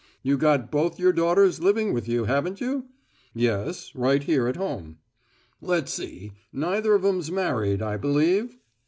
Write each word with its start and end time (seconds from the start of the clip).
You 0.23 0.35
got 0.35 0.71
both 0.71 0.99
your 0.99 1.13
daughters 1.13 1.59
living 1.59 1.93
with 1.93 2.07
you, 2.07 2.23
haven't 2.25 2.59
you?" 2.59 2.85
"Yes, 3.35 3.91
right 3.93 4.23
here 4.23 4.47
at 4.47 4.55
home." 4.55 4.97
"Let's 5.61 5.93
see: 5.93 6.31
neither 6.51 6.95
of 6.95 7.05
'em's 7.05 7.29
married, 7.31 7.83
I 7.83 7.97
believe?" 7.97 8.57